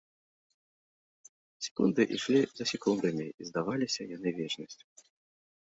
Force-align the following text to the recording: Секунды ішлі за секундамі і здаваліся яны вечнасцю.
Секунды 1.65 2.01
ішлі 2.17 2.41
за 2.61 2.65
секундамі 2.71 3.27
і 3.39 3.53
здаваліся 3.53 4.01
яны 4.17 4.29
вечнасцю. 4.43 4.85